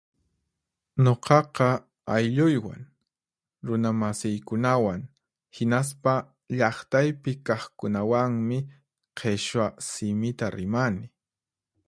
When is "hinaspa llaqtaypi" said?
5.57-7.31